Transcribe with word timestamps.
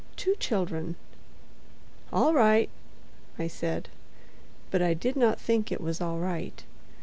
Two 0.15 0.33
children." 0.37 0.95
"All 2.11 2.33
right," 2.33 2.71
I 3.37 3.45
said; 3.47 3.87
but 4.71 4.81
I 4.81 4.95
did 4.95 5.15
not 5.15 5.39
think 5.39 5.71
it 5.71 5.79
was 5.79 6.01
all 6.01 6.17
right. 6.17 6.63